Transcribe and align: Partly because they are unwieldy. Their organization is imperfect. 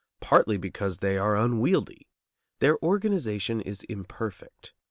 Partly 0.19 0.57
because 0.57 0.97
they 0.97 1.15
are 1.19 1.37
unwieldy. 1.37 2.07
Their 2.57 2.83
organization 2.83 3.61
is 3.61 3.83
imperfect. 3.83 4.73